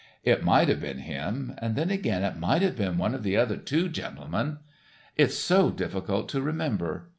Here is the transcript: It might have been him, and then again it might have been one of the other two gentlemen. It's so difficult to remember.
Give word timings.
It 0.23 0.43
might 0.43 0.67
have 0.67 0.81
been 0.81 0.97
him, 0.97 1.53
and 1.59 1.75
then 1.75 1.91
again 1.91 2.23
it 2.23 2.35
might 2.35 2.63
have 2.63 2.75
been 2.75 2.97
one 2.97 3.13
of 3.13 3.21
the 3.21 3.37
other 3.37 3.55
two 3.55 3.87
gentlemen. 3.87 4.57
It's 5.15 5.37
so 5.37 5.69
difficult 5.69 6.27
to 6.29 6.41
remember. 6.41 7.09